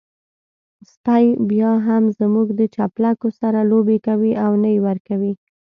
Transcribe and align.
سپی 0.91 1.25
بيا 1.49 1.71
هم 1.87 2.03
زموږ 2.19 2.47
د 2.59 2.61
چپلکو 2.75 3.29
سره 3.39 3.59
لوبې 3.71 3.97
کوي 4.07 4.31
او 4.45 4.51
نه 4.63 4.69
يې 4.75 4.79
ورکوي. 4.87 5.33